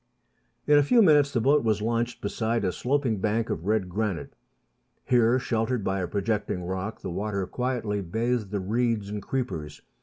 In 0.65 0.79
a 0.79 0.83
few 0.83 1.03
minutes 1.03 1.31
the 1.31 1.39
boat 1.39 1.63
was 1.63 1.79
launched 1.79 2.21
beside 2.23 2.65
a 2.65 2.71
sloping 2.71 3.19
bank 3.19 3.51
of 3.51 3.67
red 3.67 3.87
granite. 3.87 4.33
Here, 5.05 5.37
sheltered 5.37 5.83
by 5.83 5.99
a 5.99 6.07
projecting 6.07 6.63
rock, 6.65 7.01
the 7.01 7.11
water 7.11 7.45
quietly 7.45 8.01
bathed 8.01 8.49
the 8.49 8.61
reeds 8.61 9.09
and 9.09 9.21
creepers. 9.21 9.83